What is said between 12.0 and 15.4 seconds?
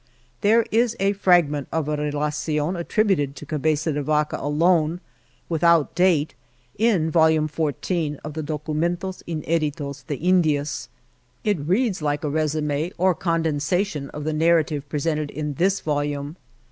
like a resume, or condensation, of the narrative presented